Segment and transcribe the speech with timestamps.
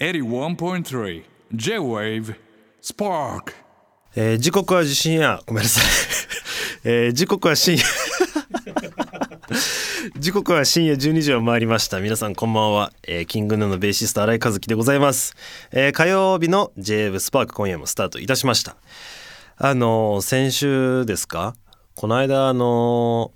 [0.00, 1.22] 81.3
[1.54, 2.34] J-Wave
[2.82, 3.52] Spark.
[4.16, 5.84] えー時刻は深夜ごめんなさい、
[6.82, 7.84] えー時刻は深夜。
[10.18, 12.00] 時刻は深夜12時を回りました。
[12.00, 15.36] 皆さんこんばんは、えーキングヌーのベーシスト新井和樹でございます、
[15.70, 18.74] えー火曜日の J-Wave スパーク今夜もスタートいたしました。
[19.56, 21.54] あのー先週ですか？
[21.94, 23.30] この間あの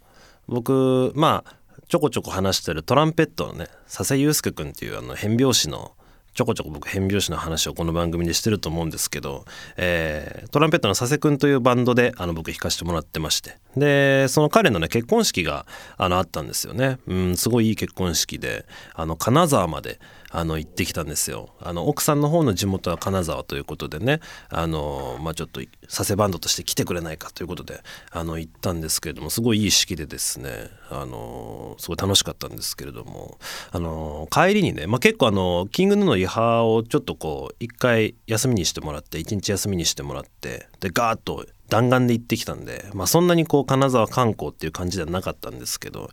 [0.48, 1.54] ー僕まあ
[1.88, 5.92] ちょこちょこ話してるトランペットのね佐世祐介君っていうあの変拍子の
[6.38, 9.44] ちょこちょこ僕変拍子の話をこの番組でしてると思うんですけど、
[9.76, 13.56] えートランペットの佐世君というバンドであの僕弾かせてもらってまして。
[13.78, 21.50] でその彼のね結婚式があのあったんですよね、うん、すごいいい結婚式であの金沢まであの行ってきたんですよ。
[21.60, 24.20] あの奥さんの方の地元は金沢ということでね
[24.50, 33.38] あの、まあ、ちょっと佐世バンドとして来てくれないかということであの行ったんですけれどもすごいいい式でですねあのすごい楽しかったんですけれども
[33.70, 46.10] あの帰りにね、まあ、結構あのキングヌーのリハをちょっとこう一回休みにしてもらって一日休みにしてもらってでガーッと弾丸で行ってきたんで、まあ、そんなにこう金沢観光っていう感じではなかったんですけど、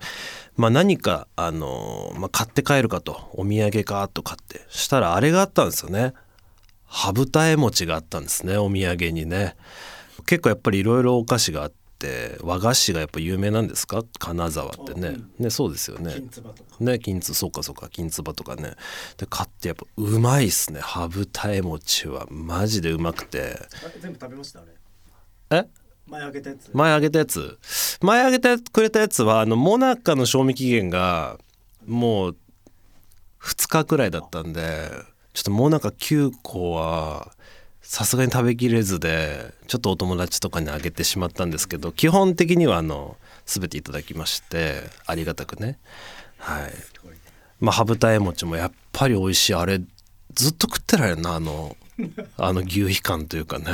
[0.58, 6.14] まあ、何か、あのまあ、買って帰るかとお土産かと買ってしたらあれがあったんですよね。
[6.88, 9.56] 羽二重餅があったんですねお土産にね。
[10.26, 11.85] 結構やっぱりいろいろお菓子があって
[12.42, 14.04] 和菓子がやっぱ有名なんですか？
[14.20, 15.18] 金沢ってね。
[15.40, 16.16] ねそうですよね。
[16.80, 18.76] ね金つそうかそうか金つばとかね。
[19.18, 20.80] で買ってやっぱうまいっすね。
[20.82, 23.58] 羽二重餅はマジでうまくて。
[24.00, 24.60] 全部食べました？
[24.62, 25.58] あれ。
[25.60, 25.68] え？
[26.08, 26.70] 前あげたやつ。
[26.74, 27.58] 前あげたやつ？
[28.02, 31.38] 前あげてくれたやつはあのモナカの賞味期限が
[31.86, 32.36] もう
[33.42, 34.90] 2日くらいだったんで
[35.34, 37.32] ちょっとモナカ9個は
[37.88, 45.78] さすがに食べきれずでちょっとお友達とかにあげてしまったんですけど基本的にはあの全ていただきましてありがたくね。
[46.40, 46.74] はい。
[47.60, 49.54] まあ羽二重餅もやっぱり美味しい。
[49.54, 49.80] あれ
[50.34, 51.78] ずっと食ってられるなあの
[52.38, 53.66] あの牛皮感というかね。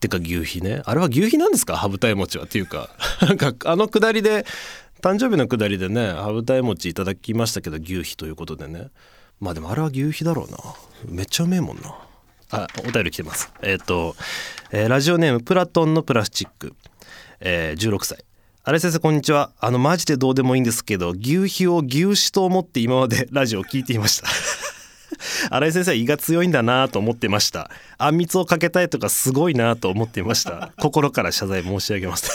[0.00, 0.82] てか牛皮ね。
[0.84, 1.76] あれは牛皮なんですか？
[1.76, 2.90] 羽二重餅はっていうか。
[3.22, 4.44] なんかあのくだりで
[5.00, 8.88] 誕生日のくだりでね羽二重餅いただきましたけど牛皮ということでね。
[9.40, 10.58] まあでもあれは牛皮だろうな。
[11.06, 11.94] めっちゃうめえもんな。
[12.54, 13.52] あお便り来てます。
[13.62, 14.14] えっ、と、
[14.70, 16.74] えーラジオネームプラトンのプラスチック、
[17.40, 18.24] えー16歳。
[18.66, 19.50] あれ先生こんにちは。
[19.60, 24.28] あのマジでどうでもいいんですけど牛皮を牛脂と思って今まで ラジオを聞いていました。
[25.50, 27.70] 新井先生は胃が強いんだなと思ってました。
[27.98, 30.72] あんみつをかけたいとかすごいなと思っていました。
[30.80, 32.30] 心から謝罪申し上げます。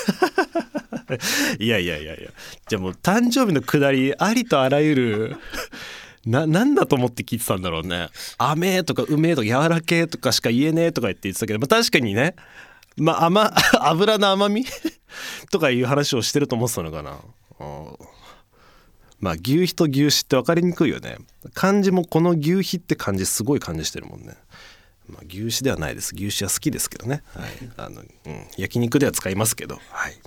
[1.59, 2.29] いやいやいやいや。
[2.68, 5.38] じゃあもう誕生日のくだりありとあらゆる
[6.25, 8.09] ななんだと思って聞いてたんだろうね。
[8.38, 12.35] 甘えとかうめとか柔らけとかしか言えねえとか言って言ってたけど、まあ、確かにね。
[12.97, 14.66] まあ甘 油の甘み？
[15.52, 17.18] とかいう話をしてると思ってたのかな。
[17.59, 18.19] うん
[19.19, 21.18] まあ牛皮と牛脂って分かりにくいよね。
[21.53, 24.35] 漢字もこの牛皮って漢字すごい感じしてるもんね。
[25.09, 26.13] まあ牛脂ではないです。
[26.16, 27.50] 牛脂は好きですけどね、はい。
[27.75, 29.79] あのうん、焼肉では使いますけど。
[29.90, 30.18] はい。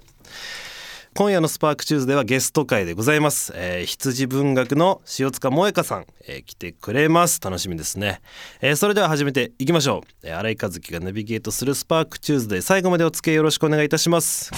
[1.14, 7.38] 今夜の SPARK TUESDAY ではゲスト回でございます、えー羊文学の塩塚モエカさん、えー来てくれます。
[7.42, 8.22] 楽しみですね、
[8.62, 14.50] えーそれでは始めていきましょう、えー新井和樹がナビゲートする SPARK TUESDAY で最後までお付き合いよろしくお願いいたします。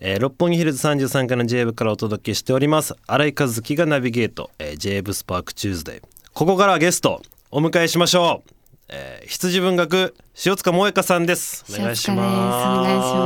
[0.00, 2.96] えー六本木ヒルズ33階の J 部からお届けしております。
[3.06, 7.22] 新井和樹がナビゲート、えー、J 部スパークチューズデーここからゲスト
[7.52, 8.50] お迎えしましょう、
[8.88, 11.64] えー、羊文学塩塚萌香さんです。
[11.72, 12.90] お願いします。
[12.90, 13.22] 塩塚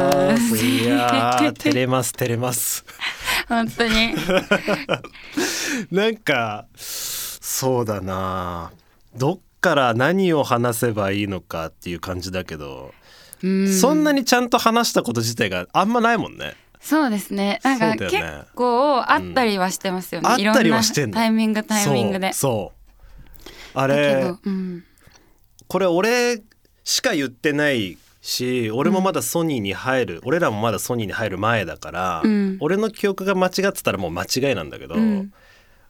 [0.00, 0.14] です。
[0.16, 0.51] お願いします。
[1.40, 2.84] やー照れます照れます。
[3.48, 4.14] 本当に。
[5.90, 8.72] なんかそうだな。
[9.16, 12.94] どっから何を話せばいいのかっていう感じだけど、
[13.42, 13.72] うん。
[13.72, 16.54] そんなにちゃんと話したこと自体があんまないもんね。
[16.80, 17.60] そうですね。
[17.62, 18.16] なんか結
[18.54, 20.48] 構あったりはしてますよね、うん。
[20.48, 21.12] あったりはしてんの。
[21.12, 22.32] いろんなタイミングタイミングで。
[22.32, 22.82] そう
[23.74, 24.84] あれど、うん、
[25.66, 26.42] これ俺
[26.84, 32.56] しか言ってないし俺もまだソニーに入る、俺らもまだソニーに入る前だから、うん。
[32.60, 35.32] 俺の記憶が間違ってたらもう間違いなんだけど、うん。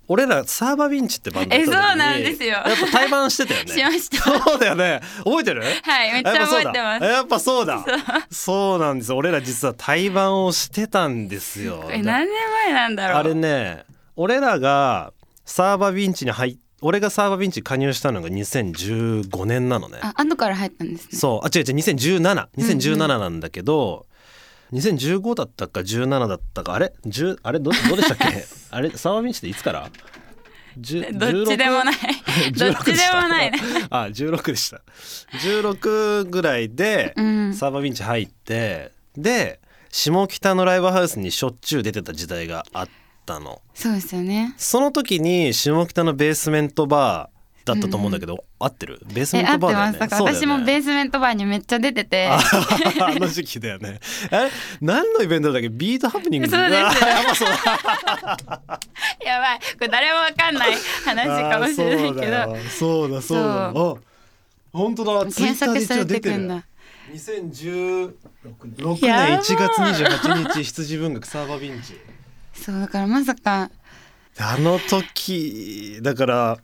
[0.09, 2.51] 俺らサーバービンチってバンドやった時にえそうなんですよ。
[2.51, 3.73] やっぱ対バンしてたよね。
[3.73, 4.45] しました。
[4.45, 5.01] そうだよね。
[5.19, 5.63] 覚えてる？
[5.63, 7.05] はいめっちゃ覚えてます。
[7.05, 7.75] やっぱそうだ。
[7.75, 8.27] やっぱそうだ。
[8.31, 8.79] そう。
[8.81, 11.89] なんです俺ら実は対バンをしてたんですよ。
[11.91, 12.35] え何年
[12.67, 13.19] 前なんだろう。
[13.19, 13.85] あれね
[14.17, 15.13] 俺らが
[15.45, 19.99] サーバービンチに入っ俺がサーバービンチに加入したのが2015年なのね。
[20.03, 21.19] あ後から入ったんですね。
[21.19, 21.47] そう。
[21.47, 21.75] あ違う違う。
[21.77, 24.07] 20172017なんだけど、
[24.73, 26.75] 2015だったか17だったか。
[26.75, 27.61] あれ？10あれ？
[27.61, 28.45] どどうでしたっけ？
[28.71, 28.91] あれ？
[28.91, 29.91] サーバービンチっていつから
[30.81, 31.95] ？10どっちでもない。
[32.57, 33.53] どっ16ちでもない。
[33.91, 34.81] あ16でした。
[35.43, 37.55] 16ぐらいでうん。
[37.55, 42.89] サーバービンチ入ってで下北のライブハウスにしょっちゅう出てた時代があっ
[43.25, 43.61] たの。
[43.75, 44.55] そうですよね。
[44.57, 47.29] その時に下北のベースメントバ
[47.65, 48.99] だったと思うんだけど、合ってる？
[49.15, 49.95] ベースメえントバーだよね。
[49.95, 50.11] 合ってます。
[50.11, 52.27] だから私もベーースメントバーにめっちゃ出てて。
[52.29, 52.41] ああ
[53.15, 54.01] の時期だよね。
[54.31, 55.69] あれ何のイベントだっけ？
[55.69, 56.83] ビートハプニングそうです
[59.25, 59.59] やばい。
[59.61, 60.75] これ誰もわかんない。
[61.05, 62.57] 話かもしれないけど。
[62.79, 64.05] そうだそうだそう
[64.73, 65.21] 本当だ。
[65.31, 66.65] 検索されてくんだ。
[67.13, 68.13] 2016
[68.77, 68.99] 年。
[69.03, 69.33] やばい。
[69.39, 70.65] 1月28日。
[70.73, 71.95] 羊文学サーバービンチ
[72.55, 73.71] そうだからまさか。
[74.39, 76.59] あの時だから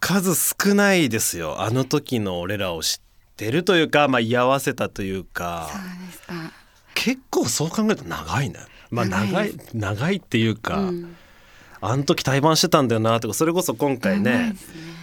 [0.00, 1.60] 数少ないですよ。
[1.60, 2.98] あの時の俺らを知っ
[3.36, 5.68] てるというかまあ居合わせたというか。
[5.70, 6.52] そうですか。
[6.94, 8.56] 結構そう考えると長いね。
[8.90, 11.16] まあ長い長いっていうか、うん。
[11.80, 14.54] あの時対バンしてたんだよなとかそれこそ今回ね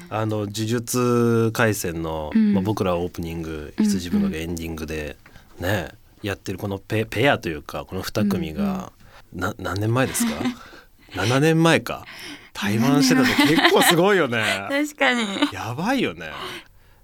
[0.09, 2.53] あの呪術廻戦の、うん。
[2.53, 5.17] まあ、僕らはオープニング羊文学エンディングで
[5.59, 5.89] ね、
[6.23, 8.91] やってるこのペペアというかこの2組が、
[9.33, 10.33] な何年前ですか？
[11.13, 12.05] 7年前か。
[12.53, 14.43] 対バンしてたって結構すごいよね。
[14.69, 15.23] 確かに。
[15.53, 16.29] やばいよね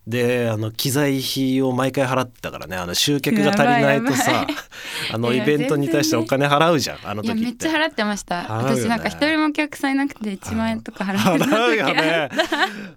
[0.08, 2.78] であの機材費を毎回払ってたからね。
[2.78, 4.46] あの集客が足りないとさ
[5.12, 7.42] あのイベントに対してお金払うじゃんあの時って。
[7.42, 8.48] めっちゃ払ってました、ね。
[8.50, 12.30] 私なんか一人もお客さんいなくて1万円とか払ってた払う時よね。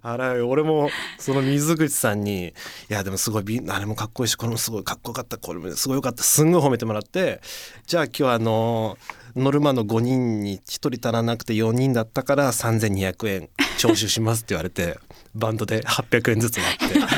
[0.02, 0.48] 払うよ。
[0.48, 2.48] 俺もその水口さんに
[2.90, 5.38] 「いやでもすごいビあれもかっこいいしこれもすごいかっこよかった。
[5.38, 7.40] これもすごいよかった」すんごい褒めてもらって
[7.86, 8.98] じゃあ今日はあの
[9.34, 14.98] ノルマの5人に1人足らなくて4人だったから3200円徴収しますって言われて
[15.34, 16.98] バンドで800円ずつ割って。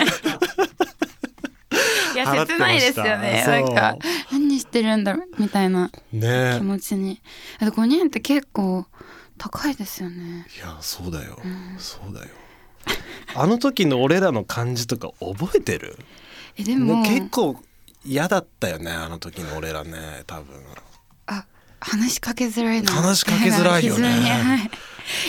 [2.14, 3.44] いや切ないですよね。
[3.46, 3.96] なんか
[4.32, 6.56] 何してるんだみたいなね。
[6.58, 7.20] 気持ちに。
[7.60, 8.86] あと5人って結構
[9.38, 10.46] 高いですよね。
[10.56, 11.38] いやそうだよ、
[11.78, 12.28] そうだよ。
[13.34, 15.98] あの時の俺らの感じとか覚えてる？
[16.56, 17.02] えでも。
[17.02, 17.62] 結構
[18.04, 20.62] 嫌だったよねあの時の俺らね多分。
[21.26, 21.46] あ
[21.80, 22.92] 話しかけづらいな。
[22.92, 24.08] 話しかけづらいよね。
[24.08, 24.70] はい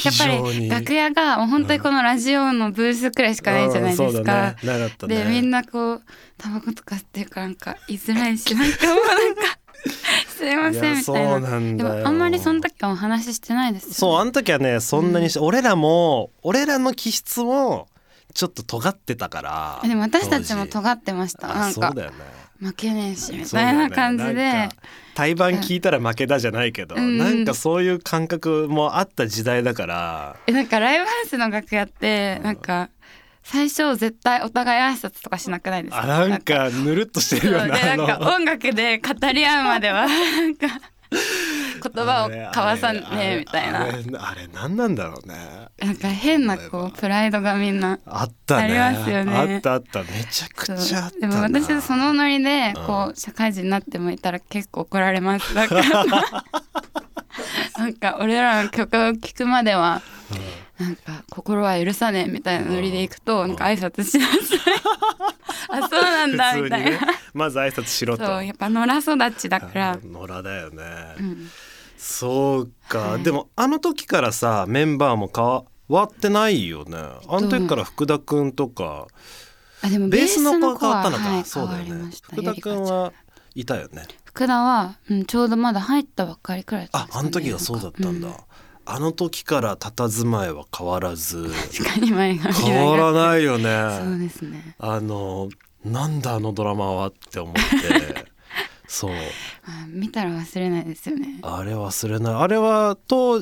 [0.04, 4.80] やっぱり楽屋がもう本当にこのラジオのブースくらいしかないじゃないですうんそうだかね。
[4.80, 6.02] なかでみんなこう
[6.38, 9.42] タバコとか吸ってるからなんか居づらいしなんかもうなんか
[10.28, 11.50] すいませんみたいな。
[11.78, 13.96] でもあんまりその時はお話ししてないですよ、ね。
[13.96, 17.88] そうあの時はねそんなにし、俺らも俺らの気質も
[18.34, 21.52] ちょっと尖ってたからでも私たちも尖ってました。
[21.52, 22.18] あなんかそうだよね
[22.62, 24.34] 負けねえしみたいな感じで。
[24.34, 24.76] なんか
[25.14, 27.18] 対バン聞いたら負けだじゃないけど、うん。
[27.18, 30.36] なんかそういう感覚もあった時代だから。
[30.48, 32.90] えなんかライブハウスの楽屋ってなんか
[33.44, 36.04] 最初絶対お互い挨拶とかしなくないですか？
[36.04, 40.68] あなんかぬるっとしてるようななんか音楽で語り合うまでは なんか
[41.82, 43.84] 言葉を交わさねえみたいな。
[43.84, 45.36] あれあれ何なんだろうね。
[45.80, 48.80] なんか変なこうプライドがみんなあったね。
[48.80, 49.36] ありますよね。
[49.36, 50.00] あったあった。
[50.04, 51.28] めちゃくちゃあったな。
[51.28, 55.54] でも私はそのノリでこうう社会人になってもいたら結構怒られます。
[55.54, 56.06] だから
[57.78, 60.02] なんか俺らの曲を聴くまでは
[60.80, 64.38] なんか心は許さねえみたいなノリでいくとなんか挨拶しなさい。
[65.70, 67.00] あそうなんだみたいな。
[67.34, 68.26] まず挨拶しろと。
[68.26, 69.98] そうやっぱ野良育ちだから。
[70.04, 70.84] 野良だよね、
[71.20, 71.50] うん
[72.02, 73.24] そうか、はい。
[73.24, 75.46] でもあの時からさメンバーも変
[75.88, 76.98] わってないよね。
[76.98, 79.08] あの時から福田くんとか
[79.84, 82.12] あでもベースのの子が変わったのか、はいそうだよね。
[82.24, 83.14] 福田くんは
[83.54, 84.08] いたよね。
[84.26, 88.34] 福田は、うん、ちょうどまだ入ったばっかりくらいだったんああの時がそうだったんだ、う
[88.86, 91.52] あの時から佇まいは変わらず。
[91.80, 94.76] 確かに前髪長い変わらないよそうねですね。
[94.80, 95.50] あの
[95.86, 98.31] なんだあのドラマはって思って
[98.92, 99.12] そう。
[99.12, 101.40] あ見たら忘れないですよね。
[101.44, 102.34] あれ忘れない。
[102.36, 103.42] あれは当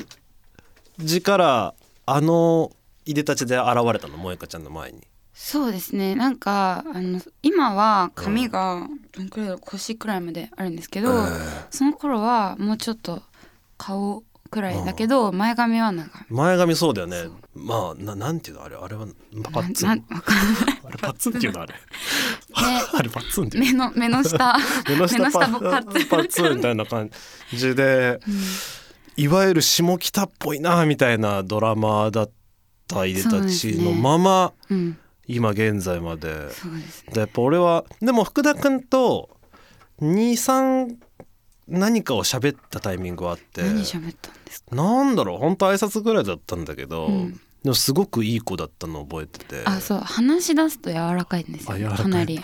[1.00, 1.74] 時から
[2.06, 2.70] あの
[3.04, 5.08] いでたちで現れたの萌香ちゃんの前に。
[5.34, 6.14] そうですね。
[6.14, 11.26] なんかあの今は髪がどんくらいだろう腰くらいまであるんですけど、え。
[11.70, 13.20] その頃はもうちょっと
[13.76, 16.10] 顔くらいだけど、前髪は長い。
[16.28, 17.24] 前髪そうだよね。
[17.54, 18.64] まあななんていうの？
[18.64, 19.06] あれあれは
[19.52, 19.88] パッツン？
[19.88, 20.80] ななわかんない。
[20.84, 21.62] あれパッツンっていうの？
[21.62, 21.74] あれ。
[22.92, 24.56] あれパッツンっていう目の目の下。
[24.88, 26.56] 目の下パッツン。
[26.56, 27.10] みたいな感
[27.54, 28.20] じで、
[29.16, 32.30] いわゆる下北っぽいなみたいなドラマだっ
[32.88, 34.98] たいでたちのまま、うん。
[35.26, 36.28] 今現在まで。
[36.28, 36.82] ですね。
[37.12, 39.30] でやっぱ俺はでも福田君と
[40.00, 40.96] 23
[41.70, 43.62] 何かを喋ったタイミングはあって。
[43.62, 44.74] 何喋ったんですか？
[44.76, 47.40] なんだろう本当挨拶ぐらいだったんだけど、うん。
[47.62, 49.62] でもすごくいい子だったのを覚えてて。
[49.66, 52.42] あそう話し出すと柔らかいんですよ、ね、かなり、 は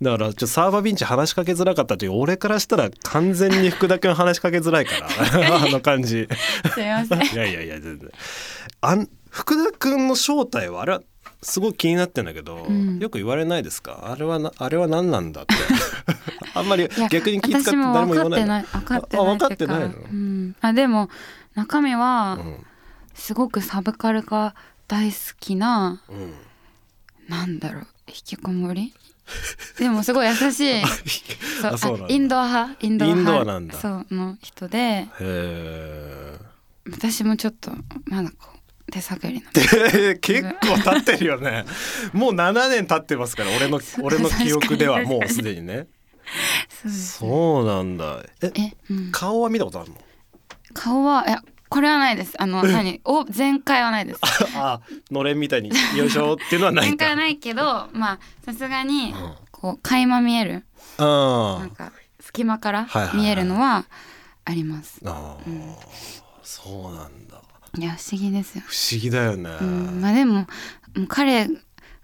[0.00, 5.08] い、だからちょっとサーバービンチ話しかけづらかったという俺からしたら完全に福田君話しかけづらいから。
[5.64, 6.26] あの感じ。
[6.72, 7.22] すいません。
[7.22, 8.10] いやいやいや全然。
[8.80, 11.02] あん福田君の正体はあれは
[11.46, 12.98] すごい気になってんだけど、ん。
[12.98, 14.10] よく言われないですか？
[14.10, 15.54] あれはなあれは何なんだって。
[16.54, 18.62] あんまり逆に気遣って誰も言わない分かってない。
[18.62, 19.86] 分かってないあ分かってないの？
[19.86, 21.08] うん、あでも
[21.54, 22.66] 中身はうん。
[23.14, 24.54] すごくサブカル化
[24.88, 26.34] 大好きなうん。
[27.28, 27.86] なんだろう？
[28.08, 28.92] 引きこもり？
[29.78, 30.82] でもすごい優しい。
[31.78, 32.76] そうインドア派？
[32.86, 33.76] インドア派？
[33.78, 35.06] そうの人で。
[36.90, 37.72] 私もちょっと
[38.04, 38.55] まだこう
[38.92, 41.64] 手探りなんで結構経ってるよね。
[42.12, 45.88] もう7年経ってますから俺の 俺の記憶ではもうすでにね。
[47.18, 48.22] そうなんだ。
[48.42, 49.96] ええ、うん、顔は見たことあるの？
[50.74, 52.34] 顔はいやこれはないです。
[52.38, 53.00] あの何？
[53.04, 54.20] お前回はないです。
[54.54, 59.14] あのれんみたいによいしょっていうのはない前回はないけどまあさすがにん。
[59.50, 60.64] こう垣間見える。
[60.98, 63.84] あなんか隙間からはいはいはい見えるのは
[64.44, 65.00] あります。
[65.04, 65.74] あー。
[66.42, 67.25] そうなんだ
[67.78, 68.64] いや不思議ですよ。
[68.66, 70.46] 不思議だよね、うん、まあでもも
[70.96, 71.48] う彼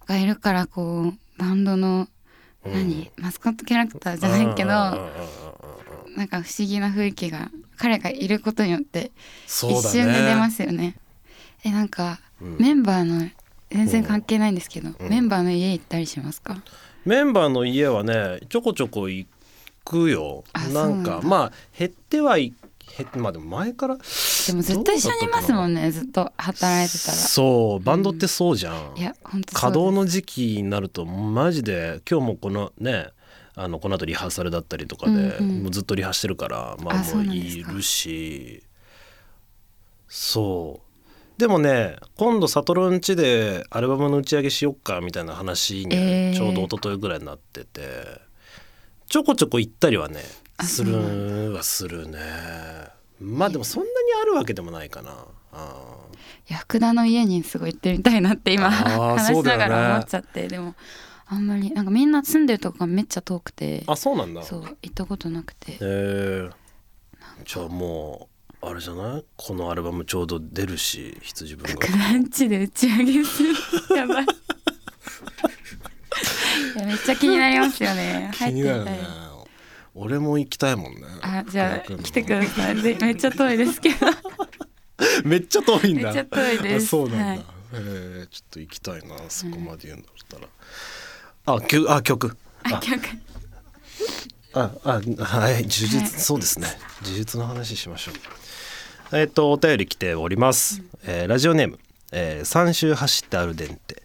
[0.06, 2.08] がいるからこうバンドの
[2.64, 9.10] 何、マスコットキャラクターじゃないけどうんうんうんうんうんなんか不思議な雰囲気が彼がいることによって
[9.46, 10.94] 一瞬で出ますよね。
[11.64, 12.56] えなんか、うん。
[12.58, 13.30] メンバーの
[13.70, 16.62] 全然関係ないんですけど、メンバーの家行ったりしますか？
[17.06, 19.26] メンバーの家はねちょこちょこ行
[19.84, 20.44] くよ。
[20.52, 22.52] あなんかまあ減ってはい
[22.96, 27.16] 減ってまあでも前からでもずっと一緒にいますもんねずっと働いてたら。
[27.16, 33.08] そうバンドってそうじゃん、いや本当稼働の時期になるとマジで今日もこのね
[33.54, 35.62] あのこの後リハーサルだったりとかで、うんうん。
[35.64, 38.62] もうずっとリハしてるからまあもういるし。
[40.08, 41.40] そう。
[41.40, 46.36] でもね今度サトルんちでアルバムの打ち上げしよっかみたいな話にえー。
[46.36, 47.80] ちょうど一昨日ぐらいになってて、
[49.08, 52.18] ちょこちょこ行ったりはねあするはするね。
[53.20, 55.24] まあでもそんなにあるわけでもないかな。
[55.52, 55.76] あ
[56.60, 60.74] 福田の家にすごい行ってみたいなって今 話しながら思っちゃって、でも
[61.26, 64.42] あんまりなんかみんな住んでるとこがめっちゃ遠くてーあそうなんだ。
[64.42, 65.72] そう行ったことなくて。
[65.72, 66.50] へえ。
[67.44, 68.28] じゃあも
[68.62, 69.24] うあれじゃない？
[69.36, 73.54] このアルバムちょうど出るし羊文福学田んちで打ち上げする。
[73.96, 74.24] やばい。
[74.24, 74.26] い
[76.78, 78.30] やめっちゃ気になりますよね。
[78.34, 78.98] 気入ってみたい
[79.94, 81.00] 俺も行きたいもんね。
[81.22, 84.06] あじゃあ来てくださいでめっちゃ遠いですけど。
[85.24, 86.04] めっちゃ遠いんだ。
[86.04, 86.84] めっちゃ遠いです。
[86.84, 87.38] あそうなんだ、はい。
[87.38, 92.36] へえちょっと行きたいなそこまで言うんだったら、あ曲あ曲。
[92.64, 93.00] あ曲。
[94.54, 96.06] ああはい呪術、はい。
[96.08, 96.68] そうですね。
[97.02, 98.14] 呪術の話しましょう。
[99.16, 101.78] えっ、とお便り来ております、えーラジオネーム、
[102.12, 104.02] えー三周走ってアルデンテ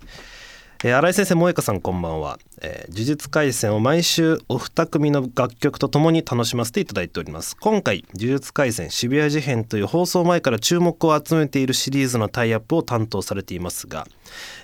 [0.84, 7.56] えー新井先生萌香さんこんばんは、えー呪術廻戦を毎週お二組の楽曲とともに楽しませていただいております。
[7.58, 14.08] 今回呪術廻戦渋谷事変という放送前から注目を集めているシリーズのタイアップを担当されていますが、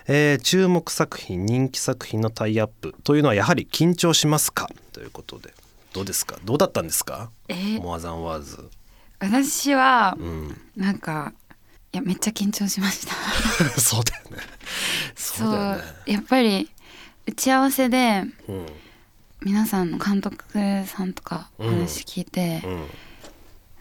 [0.08, 4.70] えー注目作品人気作品のタイアップというのはやはり緊張しますか？
[4.92, 5.54] ということで
[5.94, 6.38] どうですか？
[6.44, 7.30] どうだったんですか？
[7.48, 8.70] えーモアザンワーズ
[9.20, 10.62] 私はうん。
[10.76, 11.34] なんか
[11.94, 13.14] いやめっちゃ緊張しました。
[13.80, 14.38] そうだよね。
[15.16, 15.84] そうだよね。
[16.08, 16.70] やっぱり
[17.26, 18.66] 打ち合わせでうん。
[19.42, 20.46] 皆さんの監督
[20.86, 22.88] さんとかお話聞いて、うん。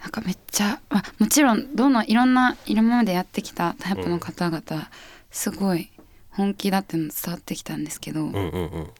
[0.02, 4.90] なんかめっちゃ、まあ、もちろんどのいろんな今までやってきたタイプの方々、
[5.30, 5.90] すごい
[6.30, 8.90] 本気だっての伝わってきたんですけど、うんうんうん。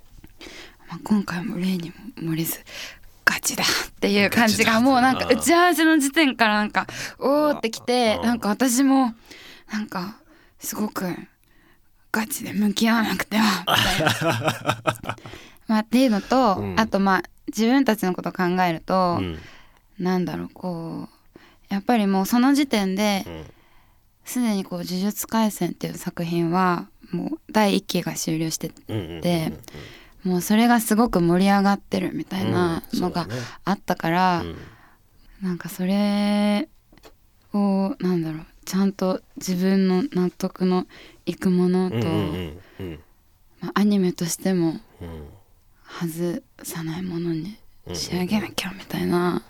[0.89, 2.61] まあ、今回も例にも漏れず
[3.25, 3.67] ガチだっ
[4.01, 6.87] ていう感じがもうなんか打ち合わせの時点からなんか
[7.19, 9.15] おーってきてなんか私も
[9.73, 10.17] なんか
[10.61, 11.07] すごく
[12.13, 13.61] ガチで向き合わなくては。
[13.61, 15.17] みたいな。
[15.67, 16.79] まあ、っていうのと、うん。
[16.79, 19.39] あとまあ自分たちのことを考えると、うん。
[19.99, 21.35] なんだろうこう
[21.69, 23.45] やっぱりもうその時点でうん。
[24.25, 29.53] すでにこう「呪術廻戦」っていう作品はもう第1期が終了してうんうんうんうんで
[30.23, 33.27] もうそれがすごく盛り上がってるみたいなのが
[33.65, 34.57] あったから、うん。
[35.43, 36.69] なんかそれ
[37.53, 40.87] をなんだろうちゃんと自分の納得の
[41.27, 43.01] いくものと、うんうんうん
[43.61, 45.29] まあ、アニメとしてもうん。
[45.93, 47.57] 外さないものに
[47.93, 49.43] 仕上げなきゃみたいな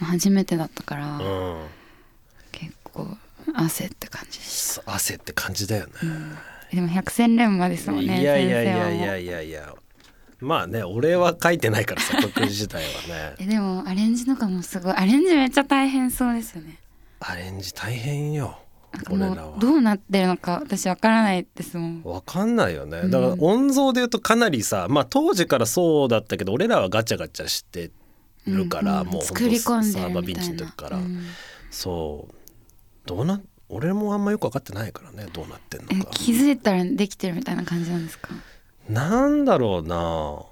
[0.00, 1.66] の初めてだったから、うん。
[2.50, 3.06] 結構
[3.54, 4.40] 汗って感じ
[4.84, 5.92] 汗って感じだよね、
[6.70, 9.42] たでも百戦錬磨ですもんねいやいやいやいやいや。
[9.42, 9.74] いや
[10.40, 13.36] まあね俺は書いてないからさ 曲自体はね。
[13.38, 14.92] えでもアレンジとかもすごい。
[14.94, 16.78] アレンジめっちゃ大変そうですよね。
[17.20, 18.58] アレンジ大変よ
[18.92, 22.02] なんかもうどうなってるのか私わからないですもん。
[22.02, 23.02] わかんないよね。
[23.04, 23.10] うん。
[23.10, 27.90] だから音像で言うとかなりさまあ当時からそうだったけど俺らはガチャガチャして
[28.46, 29.12] るから、うんうん。
[29.14, 31.24] もう作り込んでサーバービンチの時から、うん。
[31.70, 32.34] そう。
[33.06, 36.10] どうな俺もあんまよく分かってないからねどうなってんえのか。
[36.12, 38.30] 気づいたらできてるみたいな感じなんですか？
[38.88, 40.42] なんだろうな。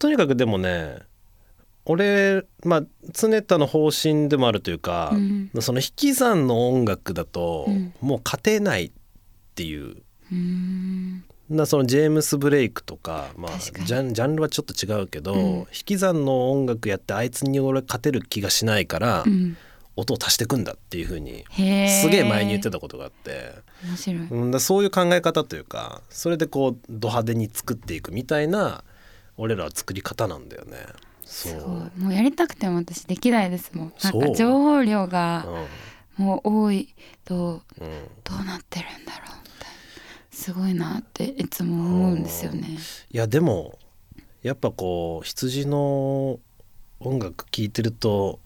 [0.00, 0.98] とにかくでもね
[1.88, 5.50] 俺まあ常田の方針でもあるというか、うん。
[5.60, 7.92] その引き算の音楽だと、うん。
[8.00, 8.90] もう勝てないっ
[9.58, 9.86] っていう。
[9.86, 11.24] うーん。
[11.50, 15.42] なそのジェームス・ブレイクとか、まあ、ジャンジャンルはちょっと違うけど、うん。
[15.42, 19.56] 引き算の音楽やってあいつに俺勝てる気がしないから、うん。
[19.96, 23.52] 音を足してくんだっていう風にへえすげえ前に言ってたことがあって、
[23.84, 24.28] 面白い。
[24.28, 28.84] うん、だそういう考え方というかそれでこうド派手に作っていくみたいな
[29.36, 30.86] 俺らは作り方なんだよね。
[31.28, 31.92] そう。
[31.98, 33.92] もうやりたくても私できないですもん。
[34.02, 35.46] なんか情報量が
[36.18, 36.94] うもう多い
[37.24, 37.62] とんうん。
[38.24, 39.76] どうなってるんだろうみたいな
[40.30, 42.78] すごいなっていつも思うんですよね。
[43.10, 43.78] いやでも
[44.42, 46.40] やっぱこう羊の
[47.00, 48.40] 音楽聴いてると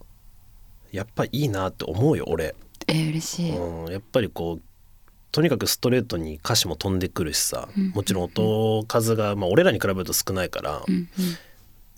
[0.90, 2.54] やっぱいいなって思うよ俺、
[2.88, 4.62] えー、嬉しい、うん、やっぱりこう
[5.30, 7.90] とにかくストレートに歌詞も飛んでくるしさ、うん。
[7.90, 11.08] もちろん音数が、まあ、俺らに比べると少ないから、うんうん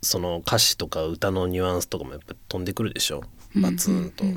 [0.05, 3.23] その歌詞とか歌のニュアンスとかもやっぱ飛んでくるでしょ？
[3.57, 4.35] バツンと、ううん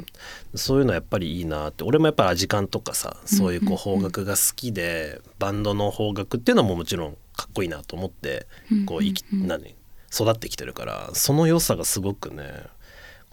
[0.00, 0.06] ん
[0.54, 1.84] そういうのはやっぱりいいなって。
[1.84, 8.46] 俺もやっぱアジカンとかさそういうこう邦楽が好きでバンドの邦楽っていうのももちろんかっこいいなと思って
[8.86, 9.74] こう生き何？
[10.12, 12.52] 育ってきてるからその良さがすごくね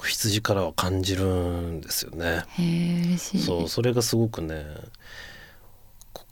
[0.02, 2.46] 羊からは感じるんですよね。
[3.18, 4.64] そうそれがすごくね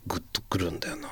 [0.06, 1.10] グッとくるんだよな。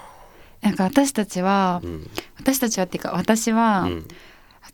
[0.63, 2.11] なんか私たちは、うん。
[2.39, 4.09] 私たちはっていうか私は、うん、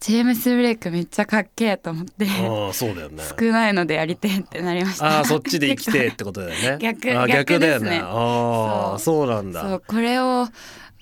[0.00, 3.22] ジェームス・ブレイクめっちゃかっけえと思ってああそうだよね。
[3.38, 5.18] 少ないのでやりてえってなりました。
[5.18, 6.78] ああそっちで生きてってことだよね。
[6.82, 7.10] 逆。
[7.18, 7.90] あー逆だよね。
[7.90, 9.26] ねああそう。
[9.26, 9.62] なんだ。
[9.62, 10.48] そうこれを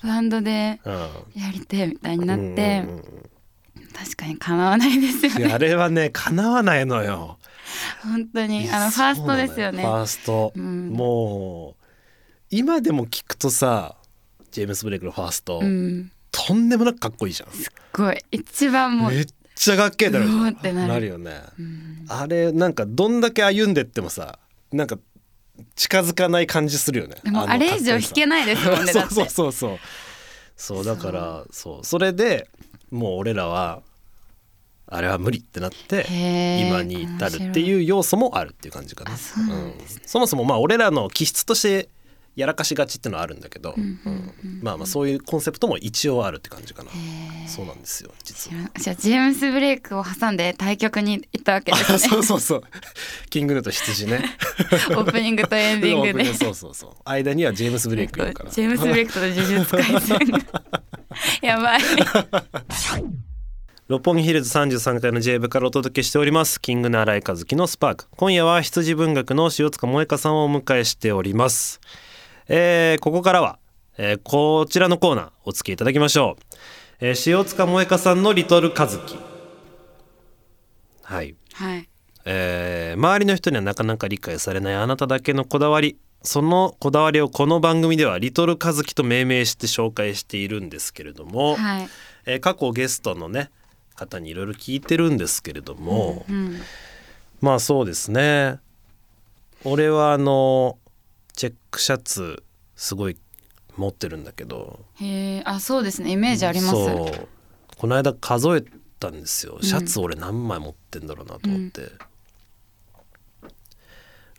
[0.02, 0.92] バンドでうん。
[0.94, 3.30] やりてえみたいになって、うんうん
[3.92, 5.52] 確かにかなわないですよね。
[5.52, 7.38] あれはね叶わないのよ。
[8.02, 9.82] 本当にあのファーストですよね。
[9.82, 10.90] ファースト、うん。
[10.90, 11.84] もう
[12.50, 13.96] 今でも聞くとさ
[14.50, 16.10] ジェームス・ブレイクのファースト、うん。
[16.32, 17.50] とんでもなくかっこいいじゃん。
[17.50, 18.18] すっごい。
[18.30, 20.26] 一番もうめっちゃかっけえだろ。
[20.26, 21.06] なる。
[21.06, 21.42] よね。
[21.58, 22.06] うん。
[22.08, 24.38] あれなんかどんだけ歩んでってもさ
[24.72, 24.98] なんか
[25.74, 27.16] 近づかない感じするよね。
[27.22, 29.78] でものあれ以上弾けないですもんね だそうそうそうそう。
[30.56, 31.84] そうだからそう。
[31.84, 32.48] それで
[32.90, 33.82] もう俺らは
[34.86, 36.06] あれは無理ってなって
[36.68, 39.12] 今に至るっていう要素もあるっていう感じかな。
[39.12, 39.74] うん。
[40.04, 41.88] そもそもまあ俺らの気質として
[42.40, 44.00] やらかしがちっていうのはあるんだけど、うん
[44.62, 46.90] まあまあそういうコンセプトも一応あるって感じかな。
[47.46, 48.70] そうなんですよ実は。
[48.78, 51.98] じゃあジェームス・ブレイクを挟んで対局に行ったわけですね。
[52.08, 52.62] そうそうそう。
[53.28, 54.24] キングヌーと羊ね。
[54.90, 56.32] オープニングとエンディングで。
[56.34, 58.50] そうそうそう間にはジェームス・ブレイクいるから。
[58.50, 60.18] ジェームス・ブレイクと呪術廻戦。
[60.18, 60.38] が
[61.42, 61.80] やばい。
[63.90, 66.60] 六本木ヒルズ33階の J 部からお届けしております。
[66.60, 68.06] キングの新井和樹のスパーク。
[68.12, 71.80] 今夜は羊文学の塩塚萌香さんをお迎えしております、
[72.52, 73.60] えーここからは、
[73.96, 76.56] えーこちらのコーナーお付き合いいただきましょう、
[76.98, 78.98] えー塩塚萌香さんのリトル和樹
[81.02, 81.36] はい。
[81.52, 81.88] はい。
[82.24, 85.96] えー周りの人にはなかなか理解されないあなただけのこだわり。
[86.22, 91.88] そのこだわりをこの番組ではリトル和樹と命名して紹介しているんですけれども、はい。
[92.26, 93.50] えー過去ゲストのね
[93.94, 96.58] 方にいろいろ聞いてるんですけれども、うん。
[97.40, 98.58] まあそうですね。
[99.64, 100.78] 俺はあの
[101.40, 102.42] チェックシャツ
[102.76, 103.16] すごい
[103.74, 104.84] 持ってるんだけど。
[105.00, 106.10] へえあそうですね。
[106.12, 106.72] イメージあります。
[106.72, 107.28] そう。
[107.78, 108.62] この間数え
[108.98, 109.58] たんですよ。
[109.62, 111.88] シャツ俺何枚持ってんだろうなと思って、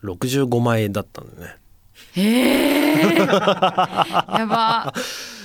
[0.03, 1.55] 65枚だったんだよね。
[2.13, 4.93] へえ やば。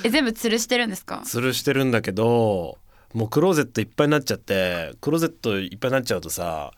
[0.05, 1.23] え全部吊るしてるんですか？
[1.25, 2.77] 吊るしてるんだけど
[3.15, 6.73] もうクローゼットいっぱいになっちゃってクローゼットいっぱいになっちゃうとさ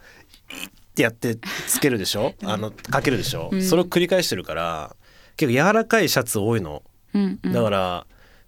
[0.98, 2.34] てやってつけるでしょ？
[2.44, 3.62] あのかけるでしょ、うん。
[3.62, 4.96] それを繰り返してるから
[5.36, 6.82] 結構柔らかいシャツ多いの。
[7.14, 7.52] うんうん。
[7.52, 8.06] だから、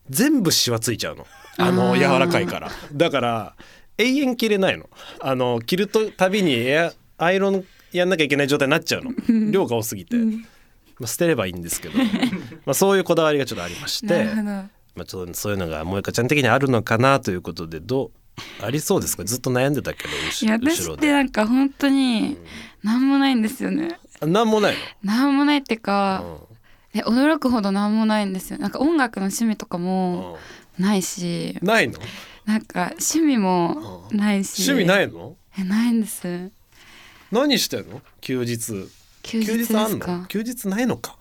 [0.08, 1.26] 全部シワついちゃうの。
[1.56, 2.70] あの柔らかいから。
[2.92, 3.54] だから
[3.96, 4.90] 永遠着れないの。
[5.20, 9.50] あの着るとたびにエアアイロンやんなきゃいけない状態になっちゃうの。
[9.50, 10.24] 量が多すぎて、ま
[11.04, 11.98] あ、捨てればいいんですけど。
[12.66, 14.24] まあそういうこだわりがちょっとありまして。
[14.96, 18.10] まあ、ちょっとそういうのが萌香ちゃん的にあるのかなということでどう
[18.62, 19.24] ありそうですか？
[19.24, 22.36] ずっと悩んでたけど後いや私ってなんか本当に
[22.82, 23.98] 何もないんですよね。
[24.20, 26.48] あなんもない何もないっていうかの、
[26.94, 28.58] え驚くほど何もないんですよ。
[28.58, 29.84] なんか音楽の趣味とかうん。
[29.84, 30.38] も
[30.78, 31.56] ないし。
[31.60, 31.98] うんないの？
[32.46, 34.68] なんか趣味もないし。
[34.70, 35.36] 趣味ないいの？
[35.58, 36.50] えないんです。
[37.30, 38.00] 何してんの？
[38.20, 38.88] 休日。
[39.22, 39.98] 休日あんの？
[39.98, 41.16] か休日ないのか、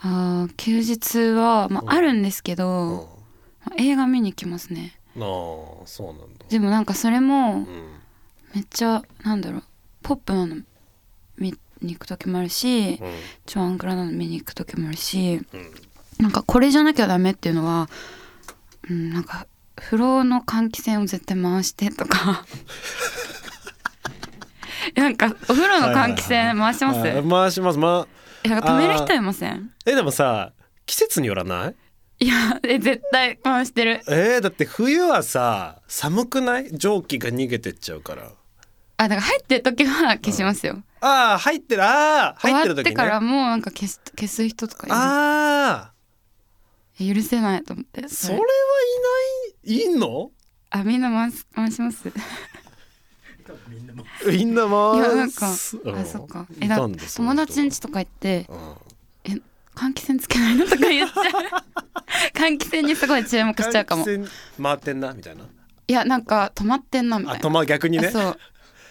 [0.00, 1.90] あー休日は、まうん。
[1.90, 3.08] あ、あるんですけうん、ど、
[3.64, 6.44] まあ映画見に行きますねああそうなんだ。
[6.48, 7.66] でもなんかそれもうん。
[8.54, 9.62] めっちゃなんだろう
[10.02, 10.56] ポップなの
[11.38, 11.52] 見
[11.82, 13.14] に行く時もあるしうん。
[13.44, 15.72] 超アンクラなの見に行く時もあるしうん。
[16.18, 17.88] なんかこれじゃなきゃダメっていうのは、
[18.88, 22.44] うん、なんか風呂の換気扇を絶対回してとか。
[24.94, 27.78] なんかお風呂の換気扇回してます、はい回します。
[27.78, 28.06] ま
[28.44, 29.70] えなんか止める人いません？
[29.84, 30.52] えでもさ
[30.86, 31.74] 季節によらない？
[32.18, 34.02] いやえ絶対回してる。
[34.08, 36.70] えー、だって冬はさ寒くない？
[36.72, 38.30] 蒸気が逃げてっちゃうから。
[38.98, 41.84] あだから入ってる時は消しますよ、ああ入ってる。
[41.84, 42.78] ああ終入ってる時ね。
[42.78, 44.96] わってからもうなんか消す消す人とかいる。
[44.96, 45.92] ああ
[46.98, 48.08] え許せないと思って。
[48.08, 48.42] それはい
[49.66, 49.82] ない？
[49.82, 50.30] いんの？
[50.70, 52.10] あみんな回す回します。
[53.68, 56.46] みんなもみんな回いやなんかすあそっか。
[56.50, 58.74] いえだ友達ん家とか行ってうん
[59.76, 61.24] 換気扇つけないのとか言っちゃう。
[62.34, 64.04] 換気扇にすごい注目しちゃうかも。
[64.04, 64.30] 換気扇
[64.62, 65.44] 回ってんなみたいな？
[65.88, 67.40] いやなんか止まってんなみたいな。
[67.40, 68.10] あ止ま逆にね。
[68.10, 68.38] そう。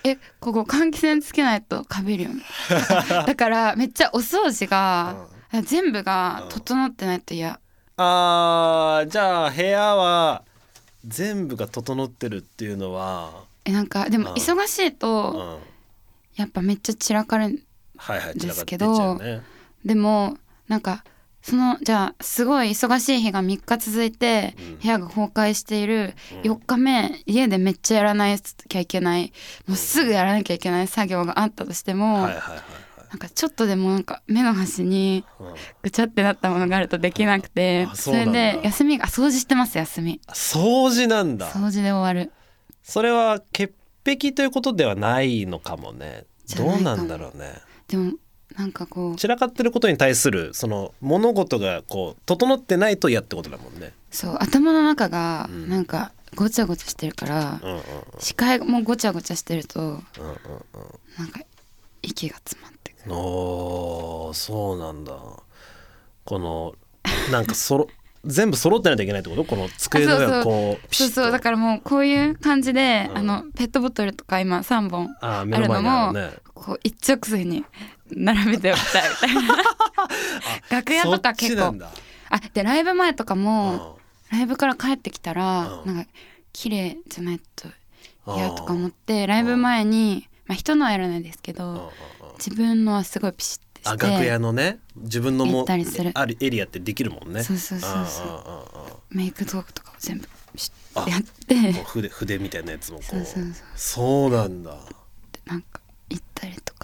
[0.04, 2.44] えここ換気扇つけないとかびるよね。
[3.26, 5.16] だからめっちゃお掃除が
[5.64, 7.60] 全部が整ってないと嫌。
[7.98, 10.44] あーじゃあ部屋は
[11.08, 14.36] 全部が整ってるっていうのはえなんかでもうん。
[14.36, 14.92] 忙しいうん。
[14.94, 15.62] と
[16.36, 17.66] やっぱめっちゃ散らかる
[17.98, 19.42] はいはい散らかってっちですけどゃうね
[19.86, 21.04] でもなんか
[21.42, 24.80] そのじゃあすごい忙しい日が3日続いてうん。
[24.80, 29.32] 部屋が崩壊している4日目家でめっちゃやらなきゃいけない。
[29.68, 32.64] もうすぐやらなきゃいけない作業があったとしても、はいはいはいはい。
[33.12, 35.54] なんかちょっとでもなんか目の端にうん。
[35.84, 40.20] ぐちゃってなったものがあるとできなくてあそれで休みがあ掃除してます休み。
[40.30, 41.52] 掃除なんだ。
[41.52, 42.32] 掃除で終わる。
[42.82, 43.74] それは潔
[44.04, 46.26] 癖ということではないのかもね。
[46.58, 47.54] どうなんだろうね。
[47.88, 48.14] でも
[48.58, 53.92] なんかこう散らかってることに対するその物事がこう整ってないと嫌ってことだもんね。
[54.12, 55.70] そう頭の中がうん。
[55.70, 57.82] なんかごちゃごちゃしてるからうんうんうん。
[58.20, 60.00] 視界もごちゃごちゃしてるとうんうん
[61.18, 61.42] なんか
[62.02, 63.12] 息が詰まってくる。
[63.12, 65.14] うんおーそうなんだ。
[66.24, 66.74] この
[67.32, 67.88] なんかそろ
[68.26, 69.44] 全部揃ってないといけないってこと？
[69.44, 71.32] この机の上がこうそうそう。
[71.32, 73.18] だからもうこういう感じで、うん。
[73.18, 76.38] あのペットボトルとか今3本あー目の前にあるね。
[76.56, 77.66] こう一直線に
[78.12, 79.64] 並べておきたいみたいな。
[80.70, 81.76] 楽屋とか結構。
[82.30, 83.44] あでライブ前とかうん。
[83.44, 84.00] も
[84.32, 85.96] ライブから帰ってきたらうん。
[85.96, 86.12] なんか
[86.54, 87.68] 綺麗じゃないと
[88.28, 91.70] 嫌とか思ってライブ前に、まあ、人のはやらないですけうんうん。
[91.70, 91.94] うんど
[92.38, 96.12] 自分のはすごいピシッてあして楽屋のね自分の行もったりする。
[96.14, 97.44] あるエリアってできるもんね。
[97.44, 98.24] そうそうそうそ
[99.12, 99.16] う。
[99.16, 101.72] メイク道具とかを全部ピシッあてやって。
[101.84, 103.10] 筆筆みたいなやつもこう。
[103.12, 104.32] そうそうそうそう。
[104.32, 104.78] なんだ。
[105.46, 106.75] なんか行ったりとか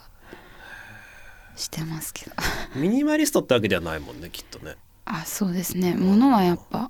[1.62, 2.32] してますけど。
[2.76, 4.76] ミニマリストってわけではないもんねきっとね。
[5.06, 5.96] あそうですね。
[5.96, 6.90] 物はやっぱ。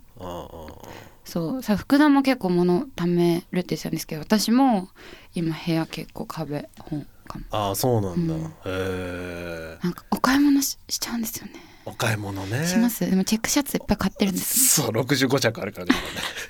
[1.23, 1.63] そう。
[1.63, 4.89] さ福田も結構物貯めるって言ってたんですけど私も
[5.35, 7.45] 今部屋結構壁本かも。
[7.45, 8.41] ーあーそうなんだ、うん。
[8.43, 11.53] へえなんかお買い物ししちゃうんですよね。
[11.85, 12.65] お買い物ね。
[12.67, 13.09] します？
[13.09, 15.95] でもチェックシャツいっぱい買ってるんですそう65着あるからね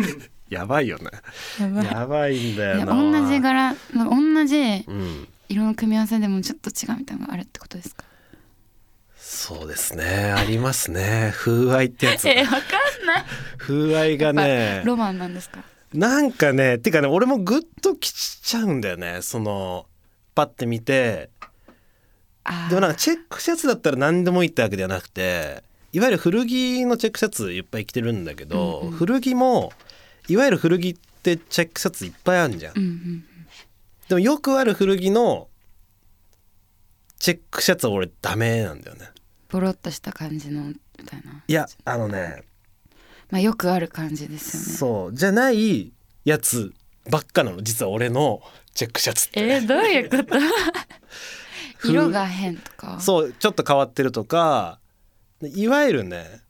[0.49, 1.05] やばいよね。
[1.59, 1.85] やばい。
[1.85, 4.57] やばいんだよ同じ柄同じ
[4.87, 5.27] うん。
[5.47, 8.03] 色の組み合わせでもちょっと違うみたいなのがあるってことですか？
[9.23, 10.33] そうですね。
[10.35, 11.31] ありますね。
[11.35, 12.27] 風合いってやつ。
[12.29, 13.25] えわかんない。
[13.57, 14.81] 風合いがね。
[14.83, 15.63] ロマンなんですか？
[15.93, 19.21] なんかねてかね俺もグッときちゃうんだよね。
[19.21, 19.85] その
[20.35, 21.29] パッて見て。
[22.69, 29.71] でもなんかチェックシャツだったら何でもいいってわけではなくていわゆる古着のチェックシャツいっぱい着てるんだけど、うんうん古着も
[30.27, 33.23] いわゆる古着ってチェックシャツいっぱいあるじゃん、うんうん。
[34.09, 35.49] でもよくある古着の
[37.21, 39.11] チェックシャツは俺ダメなんだよね。
[39.49, 41.43] ボロっとした感じのみたいな。
[41.47, 42.41] いやあのね。
[43.29, 44.77] まあよくある感じですよね。
[44.77, 45.13] そう。
[45.13, 45.93] じゃない
[46.25, 46.73] やつ
[47.11, 47.61] ばっかなの。
[47.61, 48.41] 実は俺の
[48.73, 49.39] チェックシャツって。
[49.39, 50.35] えー、どういうこと？
[51.77, 52.99] ふ色が変とか。
[52.99, 54.79] そうちょっと変わってるとか。
[55.43, 56.41] いわゆるね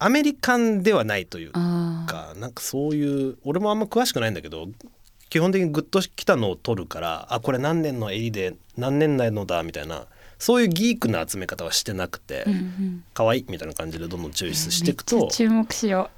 [0.00, 4.66] アメリカンではないというかなんかそういう俺もあんま詳しくないんだけど
[5.30, 10.06] 基本的にグッときたのを取るからあこれ何年の襟で何年代のだみたいな
[10.38, 13.04] そういうギークな集め方はしてなくて、うんうん。
[13.12, 16.10] 可愛いみたいな感じでどんどんチョイスしていくと注目しよ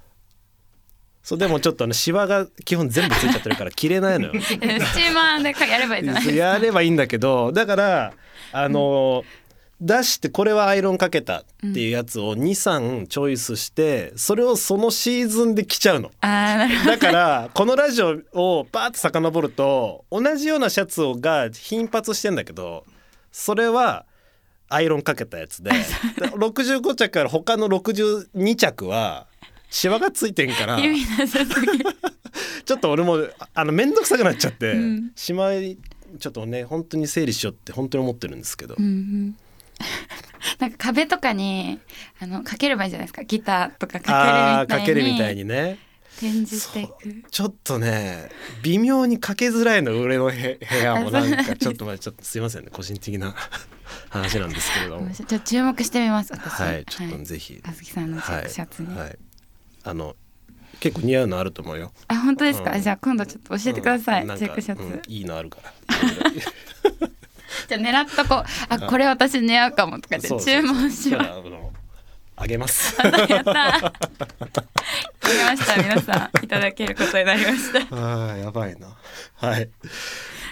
[1.24, 4.32] そうでもちょっとあのシワが基本全部ついちゃってるから着れないのよ。
[4.42, 8.12] スチーマーでかやればいいじゃないやればいいんだけどだから
[8.52, 9.24] あの、
[9.84, 16.12] 出してこれはアイロンかけたっていうやつを23チョイスしてそれをそのシーズンで着ちゃうの。
[16.20, 22.84] あーなるほだからこのラジオをバーッと遡ると同じようなシャツをが頻発してんだけど
[23.32, 24.06] それは
[24.68, 25.72] アイロンかけたやつで
[26.38, 29.26] 65着から他の62着は
[29.68, 30.78] シワがついてんから
[32.64, 35.12] ちょっと俺もああの面倒くさくなっちゃって、うん。
[35.16, 35.76] しまい
[36.20, 39.36] ちょっとね本当に整理しようって本当に思ってるんですけど、うんうん
[40.58, 41.78] なんか壁とかに
[42.20, 43.24] あのかければいいじゃないですか。
[43.24, 44.80] ギターとかかけるみたいに。
[44.80, 45.78] かけるみたいにね。
[46.18, 47.24] 展示していく。
[47.30, 48.28] ちょっとね
[48.62, 51.10] 微妙にかけづらいの俺のへ部屋も。
[51.10, 52.70] なんかちょっとまあちょっとすいませんね。
[52.72, 53.34] 個人的な
[54.10, 55.10] 話なんですけれども。
[55.10, 56.60] ちょっと注目してみます私。
[56.60, 59.18] はいちょっとぜひ、和樹さんのチェックシャツに、はい、
[59.84, 60.16] あの
[60.80, 61.92] 結構似合うのあると思うよ。
[62.08, 62.82] あ本当ですか、うん。
[62.82, 64.36] じゃあ今度ちょっと教えてください、うん。
[64.36, 65.72] チェックシャツ、うんいいのあるから
[67.68, 68.44] じゃあ狙っとこう。
[68.68, 70.62] あこれ私似合うかもとかってそうそうそう。
[70.62, 71.30] 注文します。
[72.36, 72.96] あげます。
[73.02, 73.92] やったや
[75.46, 76.44] ました皆さん。
[76.44, 77.80] いただけることになりました。
[77.90, 78.96] あーやばいな。
[79.36, 79.68] はい。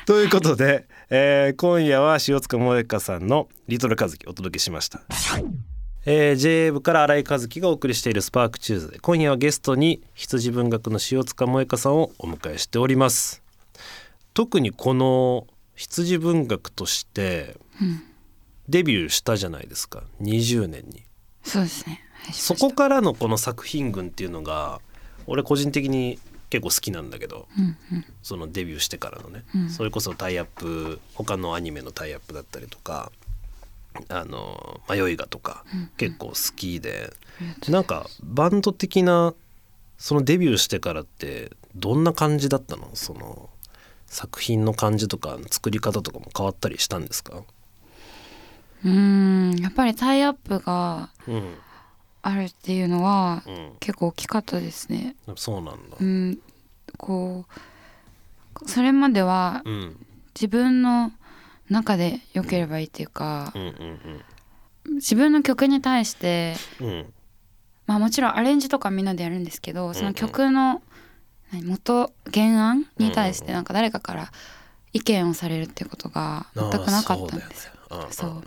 [0.07, 5.01] ということで、えー今夜は塩塚モエカさんの「リトルカズキ」お届けしました。
[6.07, 13.43] えー、JA 部から新井和樹がお送りしている SPARK TUESDAY 今夜はゲストに羊文学の塩塚モエカさんをお迎えしております。
[14.33, 15.47] 特にこの
[15.81, 17.57] 羊文学として
[18.69, 20.03] デビューしたじゃないですか。
[20.21, 21.05] 20年に。
[21.43, 22.03] そうですね。
[22.23, 24.83] はいそこからのこの作品群っていうのが
[25.27, 26.19] 俺個人的に
[26.51, 28.05] 結構好きなんだけど、うんうん。
[28.23, 29.71] そのデビューしてからのね、うん。
[29.71, 33.11] それこそタイアップ他のアニメのタイアップだったりとか
[34.11, 35.64] あの迷いがとか
[35.97, 37.11] 結構好きで、
[37.69, 39.33] なんかバンド的な
[39.97, 42.90] そのデビューしてからってどんな感じだったの？
[42.93, 43.49] その
[44.11, 47.42] 作品の感じとか作り方とかも変わったりしたんですか？
[48.85, 51.55] うーんやっぱりタイアップがうん。
[52.23, 55.16] あるっていうのはうん結構大きかったですね。
[55.37, 55.96] そうなんだ。
[55.99, 56.38] うん
[56.99, 57.46] こ
[58.62, 61.12] うそれまではうん自分の
[61.70, 66.57] 中で良ければいいっていうかうんうん自分の曲に対して
[67.87, 70.81] まあもちろんアレンジとかみんなでやるんですけどその曲の何
[71.53, 74.33] 元原案に対してなんか誰かから
[74.93, 77.73] 意見をされるっていうことが全くなかったんですよ。
[78.11, 78.33] そうう。
[78.35, 78.45] んうんうん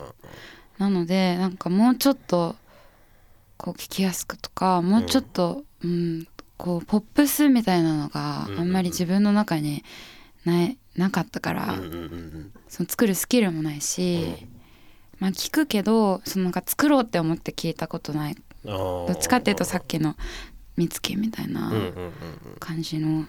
[0.79, 2.55] なのでなんかもうちょっと
[3.57, 9.83] こう聞きやすくとかもうちょっと、うんこうポップスみたいなのがうんあんまり自分の中に
[10.45, 14.47] ないなかったから、うんうんうんその作るスキルもないし、
[15.19, 18.35] まあ聞くけどそのなんか作ろうって思って聞いたことない。
[18.65, 20.15] どどっちかっていうとさっきの
[20.77, 21.71] 見つけみたいな
[22.59, 23.25] 感じの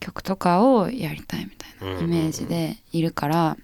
[0.00, 3.56] 曲とかをやりたいみたいなイメージでいるから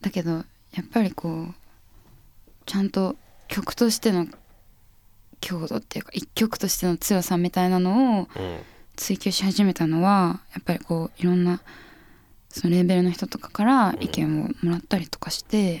[0.00, 0.42] だけどや
[0.82, 1.54] っぱりこう
[2.66, 3.16] ちゃんと
[3.48, 4.26] 曲としての
[5.40, 8.58] 強度っていうか一曲としての強さみたいなのをうん。
[8.96, 11.60] 追求し始めたのはやっぱりこういろんな
[12.48, 15.80] そのレーベルの人とかから意見をもらったりとかして、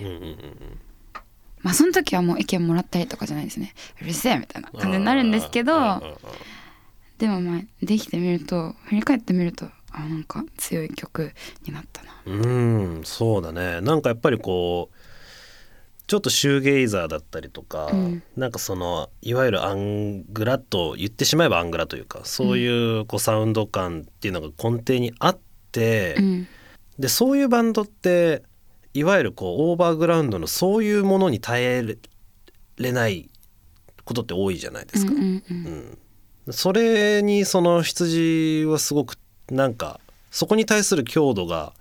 [1.64, 3.74] まあその時はもう意見もらったりとかじゃないですね。
[4.00, 5.74] うるせえみたいな感じになるんですけど
[7.18, 11.32] でもまあできてみると振り返ってみるとあなんか強い曲
[11.66, 12.12] になったな。
[12.26, 13.80] うんそうだね。
[13.80, 14.96] なんかやっぱりこう
[16.06, 18.22] ちょっとシューゲイザーだったりとか、うん。
[18.36, 25.38] なんかそのいわゆるアングラと言ってしまえばアングラというかそういうこうサウンド感っていうのが根底にあっ
[25.72, 26.48] て、うん。
[26.98, 28.42] でそういうバンドって
[28.94, 31.98] いわゆるこうオーバーグラウンドのそういうものに耐え
[32.78, 33.28] れない
[34.04, 35.12] ことって多いじゃないですか。
[35.12, 36.50] うんうんううん。
[36.50, 39.16] んそれにその羊はすごく
[39.50, 39.98] なんか
[40.30, 41.72] そこに対する強度が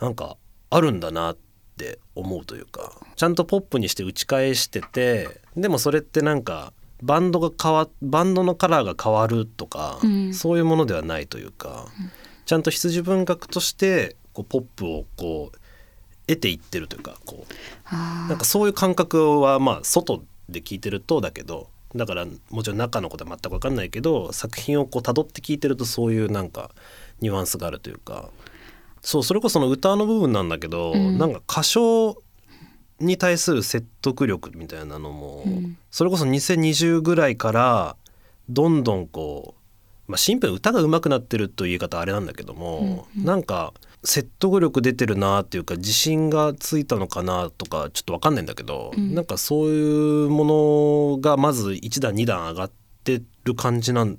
[0.00, 0.36] なんか
[0.70, 1.36] あるんだなっ
[1.76, 10.32] て思うというかちゃんとポップにして打ち返しててでもそれってなんかバンドが変わバンドのカラーが変わるとか、うん。
[10.34, 11.86] そういうものではないというか、
[12.46, 15.58] ちゃんと羊文学としてこうポップをこう
[16.26, 17.54] 得ていってるというかこう。
[17.84, 26.70] あなんかそういう感覚はまあ外で聞いてるとだけどだからもちろん中のことは全く分かんないけど作品をこう辿って聞いてるとそういうなんか
[27.20, 28.30] ニュアンスがあるというか。
[29.06, 31.16] そうそれこそその歌の部分なんだけど、うん。
[31.16, 32.20] なんか歌唱
[32.98, 35.78] に対する説得力みたいなのも、うん。
[35.92, 37.96] それこそ2020ぐらいから
[38.48, 39.54] どんどんこ
[40.08, 43.24] う、まあ、シンプルに歌が上手くなってるという言い方あれなんだけども、うんうん。
[43.24, 43.74] なんか
[44.06, 49.14] 説得力出てるなっていうか自信がついたのかなとかちょっと分かんないんだけど、うん。
[49.14, 52.70] なんかそういうものがまず1段2段上がっ
[53.04, 54.16] てる感じなん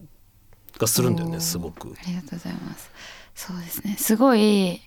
[0.77, 1.95] がするんだよねすごく。
[1.97, 2.91] ありがとうございます。
[3.33, 3.95] そうですね。
[3.97, 4.81] すごい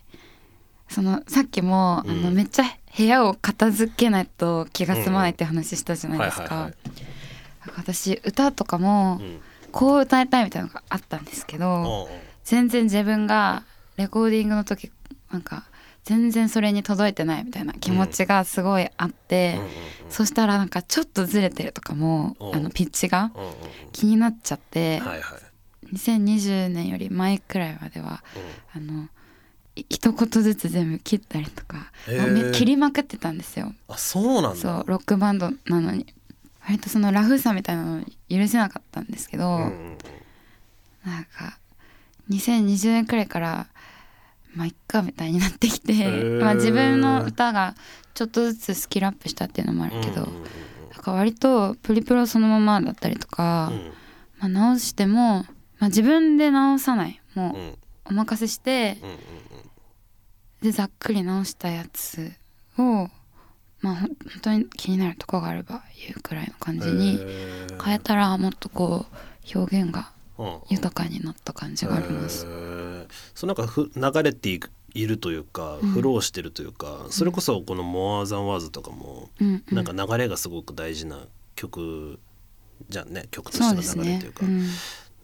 [0.87, 2.11] そのさっきも、うん。
[2.11, 6.69] あのめっちゃ部屋を片付けないと気が済まないって話したじゃないですか。
[7.75, 9.41] 私歌とかもうん。
[9.71, 12.09] こう歌いたいみたいなのがあったんですけど、
[12.43, 13.63] 全然自分が
[14.01, 14.91] レコーディングの時
[15.31, 15.65] なんか
[16.03, 19.59] 全然それに届いてないみたいな気持ちがすごいあって、
[20.09, 22.55] そしたらなんかちょっとずれてるとかも、うん。
[22.55, 23.31] あのピッチが
[23.91, 25.21] 気になっちゃって、うんはい。
[25.21, 25.51] はい
[25.93, 28.23] 2020年より前くらいまでは
[28.73, 29.09] あの
[29.75, 31.91] い一言ずつ全部切ったりとか、
[32.53, 33.73] 切りまくってたんですよ。
[33.87, 34.55] あそうなんだ。
[34.55, 36.05] そうロックバンドなのに。
[36.63, 39.59] 割とそのラフさみたいなの許せなかったんですけど、う
[41.05, 41.57] なんか
[42.29, 43.67] 2020年くらいから
[44.55, 46.41] まあいっかみたいになってきて、ー。
[46.41, 47.75] まあ自分の歌が
[48.13, 50.43] ちょっとずつスキルアップしたっていうのもあるけど、うんうんうん。
[50.91, 53.71] なんか割とプリプロそのままだったりとか、
[54.39, 55.45] まあ、直しても、
[55.79, 57.21] まあ、自分で直さない。
[57.35, 57.69] もうんうん。
[57.69, 59.17] うお任せしてうんうん
[60.61, 62.31] でざっくり直したやつ
[62.77, 63.09] を
[63.79, 64.09] まあ本
[64.43, 67.19] 当に気になるとこがあれば言うくらいの感じに
[67.83, 69.07] 変えたらもっとこ
[69.55, 70.59] う表現がうん。
[70.69, 72.45] 豊かになった感じがあります。
[72.45, 72.90] へー
[73.33, 75.89] そうなんかふ流れていくいるというか、うん。
[75.91, 79.63] フローしてるというかそれこそこの「More Than Words」とかも、うん。
[79.65, 79.75] うん。
[79.75, 82.19] なんか流れがすごく大事な曲
[82.89, 84.45] じゃんね曲としての流れというか。
[84.45, 84.67] うん。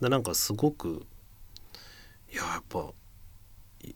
[0.02, 1.06] でなんかすごく
[2.32, 2.92] いややっぱ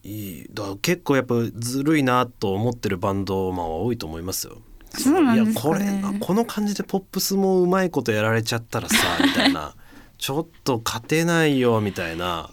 [0.03, 4.57] いいだ結構やっぱずるいなと思ってるバンドマンは多いと思いますよ。
[4.97, 5.85] そうなんですかね。
[5.85, 9.75] いやこれこの感じでポップスもうまいことやられちゃったらさみたいな
[10.21, 12.49] ちょっと勝てないよみたいな。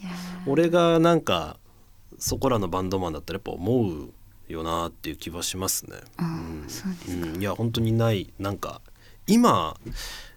[0.47, 1.59] 俺がなんか
[2.19, 4.09] そこらのバンドマンだったらやっぱ思う
[4.51, 5.99] よなっていう気はしますね。
[6.19, 8.81] うん、いや本当にないなんか
[9.27, 9.77] 今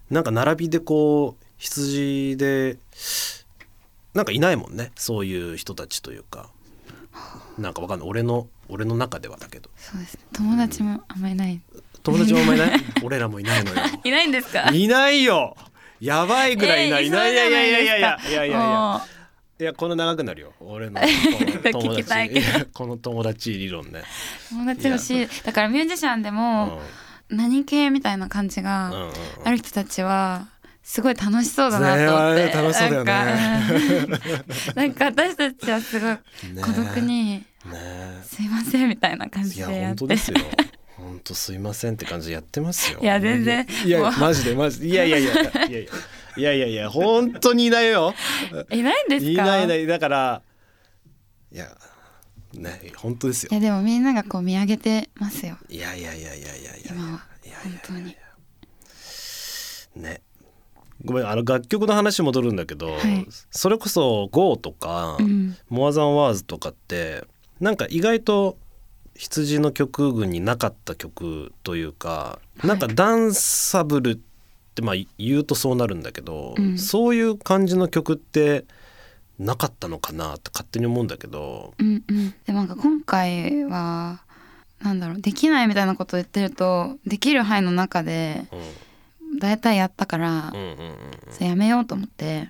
[0.09, 2.77] なんか並びでこう羊で
[4.13, 4.91] なんかいないもんね。
[4.97, 6.49] そういう人たちというか。
[7.57, 8.09] なんかわかんない。
[8.09, 9.69] 俺の俺の中ではだけど。
[9.77, 11.61] そうです友達もあんまりない、
[12.03, 12.79] 友達もあんまりいない？
[13.03, 13.77] 俺らもいないのよ。
[14.03, 14.69] いないんですか？
[14.73, 15.55] いないよ
[16.01, 19.01] やばいぐらいいない、えーいないいやいやいやいやいやいやいや。
[19.59, 20.53] いやこの長くなるよ。
[20.59, 20.99] 俺の
[21.71, 22.41] 友達。
[22.73, 25.27] この友達理論ね、う友達欲しい。
[25.43, 26.35] だからミュージシャンでうん。
[26.35, 26.81] も
[27.29, 29.11] 何系みたいな感じうんがうんうん。
[29.45, 30.47] ある人たちは
[30.81, 33.13] すごい楽しそうだなと思って、ねえ楽しそうだよね。
[33.13, 33.85] なんか
[34.71, 36.17] うんなんか私たちはすごい
[36.63, 39.85] 孤独にねえ「すいません」みたいな感じでやって。
[39.85, 40.37] 本当ですよ
[41.01, 42.99] 本当すいませんって感じでやってますよ。
[43.01, 43.65] いや全然。
[43.85, 44.87] いやマジでマジで。
[44.87, 45.89] いやいやいやいやいやいや。
[46.37, 48.13] いやいや本当にいないよ。
[48.71, 49.31] いないんですか？
[49.31, 49.85] いないいない。
[49.87, 50.41] だから
[51.51, 51.67] いや
[52.53, 53.49] ね本当ですよ。
[53.51, 55.57] いやでもみんながこう見上げてますよ。
[55.69, 56.91] いやいやいやいやいやいや。
[56.91, 57.25] 今は。
[57.45, 58.15] いや本当に。
[59.95, 60.21] ね。
[61.03, 63.27] ごめんあの楽曲の話戻るんだけど、はい。
[63.49, 67.23] それこそ「GO」とかうん「モアザンワーズとかって
[67.59, 68.57] なんか意外と
[69.15, 72.67] 羊の曲群になかった曲というか、い。
[72.67, 74.17] なんかダンサブルっ
[74.75, 76.77] てまあ言うとそうなるんだけど、うん。
[76.77, 78.65] そういう感じの曲って
[79.37, 82.33] なかったのかなって勝手に思うんだけど、うんうん。
[82.45, 84.21] でもなんか今回は
[84.81, 89.39] なんだろうできないみたいなことを言ってるとできる範囲の中でうん。
[89.39, 90.77] 大体やったから、うんうん
[91.31, 92.49] それやめようと思って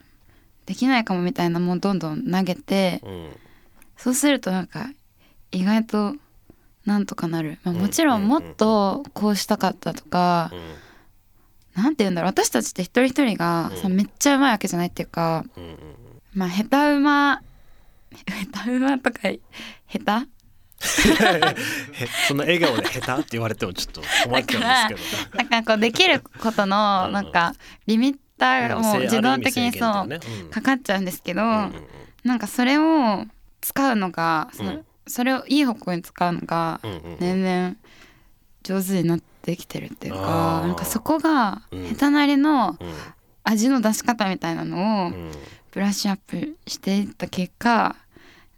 [0.66, 3.30] できないかもみたいなもんどんどん投げてうんうん。
[3.98, 4.90] そうするとなんか
[5.52, 6.16] 意外と
[6.86, 10.52] なんとかなる、まあ、うんもちろんもっとこうしたかったとか、
[11.76, 12.32] なんて言うんだろう。
[12.32, 13.94] 私たちって一人一人がさうん。
[13.94, 15.78] めっちゃうまいわけじゃないっていうかうん
[16.34, 17.42] まあ下手うま
[18.52, 19.20] 下手うまとか
[19.88, 20.28] 下へ
[22.28, 25.32] その笑顔で下手って言われてもちょっと困っちゃうんですけど。
[25.32, 27.54] 手 なんかこうできることのうんなんか
[27.86, 33.26] リミッターがもう自動的にそうかかっちゃうんですけど、なんかそれを
[33.62, 37.18] 使うのがそ,、うんそれをいい方向に使うのがうんうんうん。
[37.20, 37.76] 年々
[38.64, 40.68] 上手になってきてるっていうあかー。
[40.68, 41.88] なんかそこがうん。
[41.90, 42.94] 下手なりのうん。
[43.44, 45.32] 味の出し方みたいなのをうん。
[45.72, 47.96] ブラッシュアップしていった結果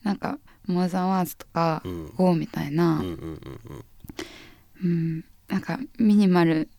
[0.02, 3.86] なんか「モーザンワーズ」とかうん「ゴー」みたいな、うんうんうんうん。
[4.84, 6.70] うん、なんかミニマル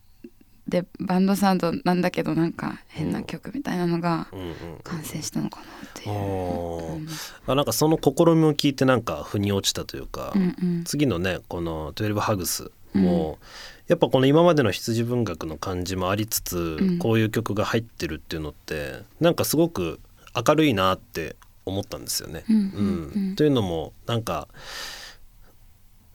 [0.67, 4.39] でバンドサウンドなんだけどなんか変な曲みたいなのがうん。
[4.39, 6.09] うん完成したのかなっていう。
[6.11, 6.93] おー。
[6.97, 7.07] うん。
[7.47, 10.83] あなんかその試みを聞いてなんか腑に落ちたというか、うんうん。
[10.83, 13.39] 次のねこの「12ハグス」も、
[13.87, 16.99] やっぱこの今までの羊文学の感じもありつつ、ん。
[16.99, 19.99] こういう曲が入ってるっていうのってなんかすごく
[20.35, 22.43] 明るいなって思ったんですよね。
[22.49, 23.11] うんうん。
[23.15, 23.35] うん。
[23.35, 24.47] というのもなんか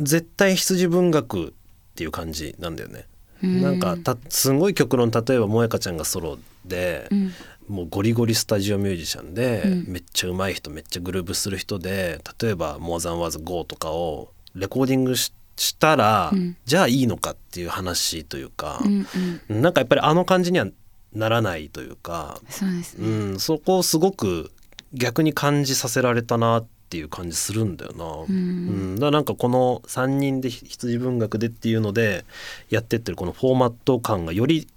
[0.00, 1.52] 絶対羊文学っ
[1.96, 3.06] ていう感じなんだよね。
[3.42, 3.62] うん。
[3.62, 7.32] なんかたすごい極論例えば萌香ちゃんがソロで、うん。
[7.68, 9.84] もうゴリゴリスタジオミュージシャンで、うん。
[9.88, 16.56] めっちゃ上手い人めっちゃグルーブする人で例えば「モーザンワーズ GO」とかをレコーディングししたら、うん。
[16.64, 19.06] じゃあいいのかっていう話というかう、ん
[19.50, 19.62] うん。
[19.62, 20.66] なんかやっぱりあの感じには
[21.12, 23.06] ならないというか、そうですね。
[23.06, 24.50] うん、そこをすごく
[24.94, 28.04] 逆に感じさせられたなっていう感じするんだよな。
[28.04, 28.94] ううん。
[28.94, 32.24] ん、だからなんかこの3人で羊文学でっていうので
[32.68, 34.68] やってってるこのフォーマット感がより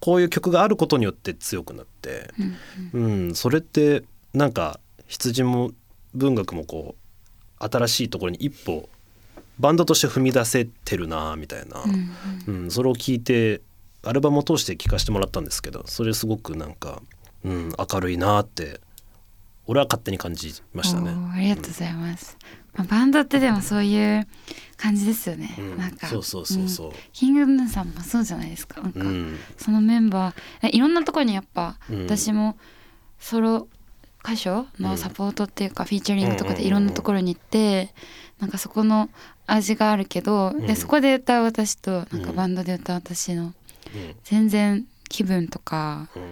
[0.00, 2.30] こういう曲があることによって強くなって、
[2.92, 5.72] うんうん、それってなんか羊も
[6.14, 6.94] 文学もこ
[7.60, 8.88] う新しいところに一歩
[9.58, 11.82] バンドとして踏み出せてるなみたいな、
[12.46, 12.62] うん。
[12.62, 13.60] うん、それを聞いて
[14.02, 17.02] アルバムを通して聴かせてもらったんですけどそれすごくなんか、
[17.44, 18.80] うん、明るいなって
[19.68, 21.10] 俺は勝手に感じましたね。
[21.34, 22.38] ありがとうございます、
[22.74, 24.26] まあ、バンドってでもそういう
[24.78, 25.76] 感じですよね、うん。
[25.76, 26.06] なんか。
[26.06, 26.88] そうそうそうそう。
[26.88, 26.94] うん。
[27.12, 28.80] キングヌーさんもそうじゃないですか。
[28.80, 29.38] なんか、うん。
[29.58, 30.68] そのメンバー。
[30.68, 32.02] えいろんなところにやっぱ、うん。
[32.04, 32.56] 私も
[33.18, 33.68] ソロ
[34.24, 37.94] 歌手のサポートっていうか、フィーチャリングとかでいろんなところに行って、
[38.40, 39.10] なんかそこの
[39.46, 40.66] 味があるけど、ん。
[40.66, 42.36] でそこで歌う私となんかうん。
[42.36, 43.52] バンドで歌う私のうん。
[44.24, 46.22] 全然気分とかうん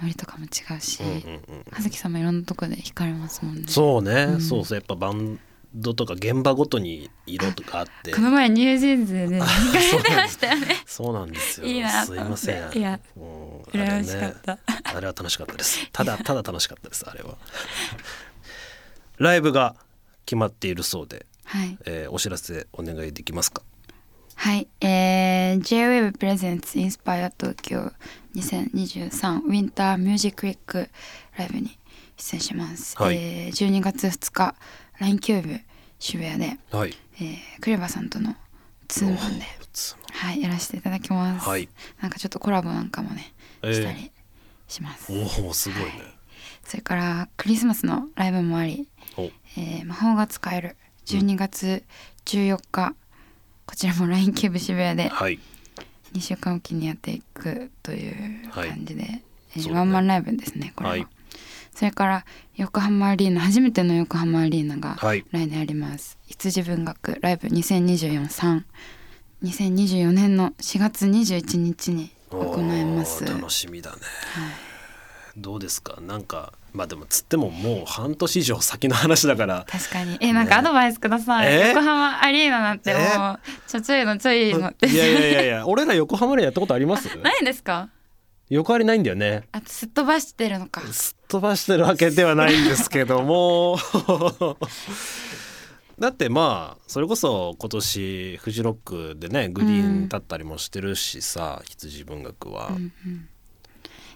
[0.00, 3.64] ノリとかも違うし、うんうんうん葉月さんもいろんなとこで惹かれますもんね。
[3.68, 4.40] そうね、うん。
[4.40, 4.78] そうそう。
[4.78, 5.38] やっぱバン
[5.74, 8.12] ドとか現場ごとに色とかあって。
[8.12, 10.66] この前ニュージーンズでね惹かれてましたよね。
[10.86, 11.66] そうなんですよ。
[11.66, 12.78] いいなすいません。
[12.78, 14.52] いやうん羨ましかった。
[14.52, 15.88] あれ,、ね、あれは楽しかったです。
[15.92, 17.36] ただただ楽しかったですあれは。
[19.18, 19.74] ライブが
[20.26, 21.76] 決まっているそうで、はい。
[21.84, 23.62] えーお知らせお願いできますか？
[24.40, 27.90] はい、えー、J-Wave Presents Inspire Tokyo
[28.36, 30.88] 2023 Winter Music Week
[31.36, 31.76] ライブに
[32.16, 33.16] 出演します、はい。
[33.16, 34.54] えー、12月2日
[35.00, 35.60] LINE キューブ
[35.98, 36.94] 渋谷で、はい。
[37.16, 38.36] えー、クレバさんとの
[38.86, 39.44] ツーマンで、
[40.12, 41.68] はい、やらせていただきます、はい。
[42.00, 43.74] なんかちょっとコラボなんかもねえー。
[43.74, 44.12] したり
[44.68, 45.90] します、おおすごいね、
[46.62, 49.22] それからクリスマスのライブもありお。
[49.56, 50.76] えー魔法が使える。
[51.06, 51.82] 12月
[52.26, 52.94] 14日、
[53.68, 55.38] こちらも LINE キューブ渋谷ではい。
[56.14, 59.22] 2週間おきにやっていくというはい感じで、
[59.54, 59.74] えーそうだね。
[59.76, 61.06] ワンマンライブですねこれは、はい。
[61.74, 62.24] それから
[62.56, 65.22] 横浜アリーナ初めての横浜アリーナがはい。
[65.30, 68.62] 来年あります、羊文学ライブ20243
[69.44, 73.26] 2024年の4月21日に行います。
[73.26, 73.98] 楽しみだね。
[74.34, 74.67] はい
[75.40, 76.00] どうですか？
[76.00, 79.64] なんかまあでもつってももう半年以上先の話だから。
[79.68, 80.18] 確かに。
[80.20, 81.68] えなんかアドバイスください、え？
[81.68, 83.04] 横浜アリーナなんてもえ？
[83.06, 84.68] うちょちょいのちょいの。
[84.68, 87.08] っていやいやいやいや俺ら横浜でやったことあります？
[87.18, 87.88] ないんですか？
[88.50, 89.44] 横ありないんだよね。
[89.52, 90.80] あとすっ飛ばしてるのか。
[90.92, 93.78] すっ飛ばしてるわけではないんですけども。
[95.98, 103.28] だってまあそれこそ今年フジロックでねグリーン立ったりもしてるしさ、羊文学は、うんうん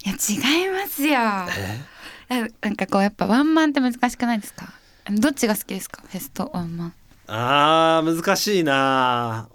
[0.05, 1.19] いや違いますよ。
[2.31, 2.35] え？
[2.35, 4.73] えなんかこうやっぱワンマンって難しくないですか？
[5.11, 6.03] どっちが好きですか？
[6.07, 6.95] フェスとワンマン。
[7.29, 9.49] あー難しいな。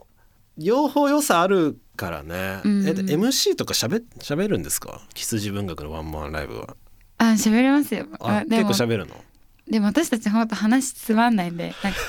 [0.58, 2.88] 両方良さあるからね、うん。
[2.88, 5.02] えで MC とかしゃべしゃべるんですか？
[5.16, 6.76] 羊文学のワンマンライブは。
[7.18, 8.06] あ喋れますよ。
[8.20, 9.16] あ結構しゃべるの？
[9.68, 12.00] でも私たちほんと話つまんないんでなんか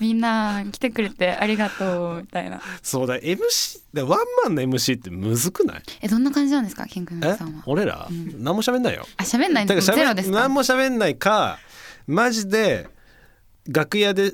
[0.00, 2.60] みんな来てくれてありがとうみたいな。
[2.82, 5.82] そうだ MC でワンマンの MC ってむずくない？
[6.00, 7.62] えどんな感じなんですかキングヌえーさんは？
[7.66, 8.42] 俺ら、うん。
[8.42, 9.06] 何も喋んないよ。
[9.16, 9.80] あ喋んないんゼロ
[10.14, 10.40] ですか？
[10.40, 11.58] 何も喋んないか
[12.06, 12.88] マジで
[13.68, 14.32] 楽屋で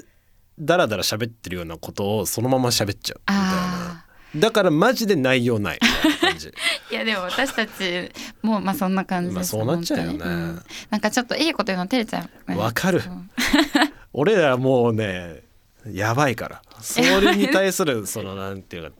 [0.59, 3.43] ダラダラ喋ってるようなことをそのまま喋っちゃうみたいな。
[3.53, 4.05] あ
[4.37, 5.77] だからマジで内容ない。
[5.77, 6.49] いな感じ。
[6.49, 6.53] ー
[6.91, 8.11] いやでも私たち
[8.43, 10.19] もまあそんな感じですまあそうなっちゃうよね。
[10.19, 10.35] 本当に。
[10.35, 10.63] ん。
[10.91, 13.01] なんかちょっといいこと言うの照れちゃうわかる。
[13.07, 13.31] うん。
[14.13, 15.44] 俺らもうね
[15.93, 16.63] やばいから。
[16.81, 18.93] それに対するそのなんていうか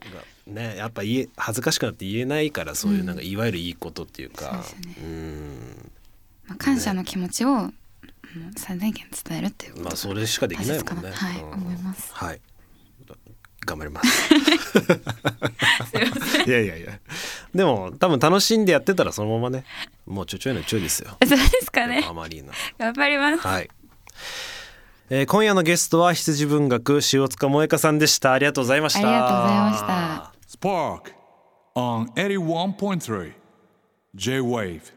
[0.47, 5.03] ねやっぱ言え恥ずかしくなって言えないからそういうなんかいわゆるいいことっていうか、そうですね。
[5.03, 5.91] うん。
[6.47, 7.73] まあ、感謝の気持ちを、うん
[8.57, 11.11] 最大限伝えるっていうことがまあそれしかできないもんね。
[11.11, 11.53] はいうん。
[11.53, 12.11] 思います。
[12.13, 12.41] はい。
[13.65, 14.09] 頑張ります。
[16.43, 16.99] すいやいやいや。
[17.53, 19.65] でも多分楽しんでやってたらそのままね
[20.05, 21.17] もうちょちょいのちょいですよ。
[21.25, 21.97] そうですかね。
[21.97, 23.47] 横浜アリーナ頑張ります。
[23.47, 23.69] はい、
[25.09, 28.33] えー今夜のゲストは羊文学塩塚萌香さんでした。
[28.33, 28.99] ありがとうございました。
[29.01, 30.67] ありがとうございました。
[30.67, 31.13] Spark
[31.75, 33.33] on 81.3
[34.15, 34.94] J Wave.